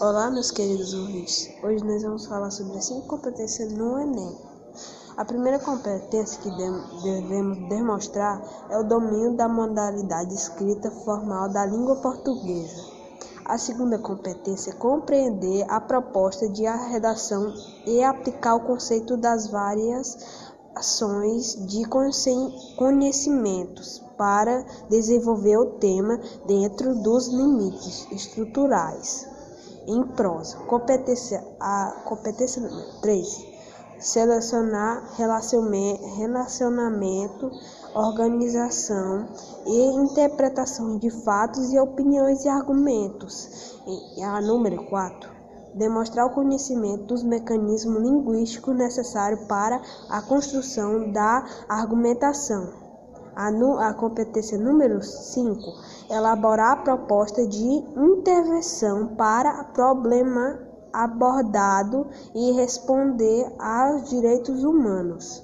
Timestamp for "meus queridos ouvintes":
0.30-1.50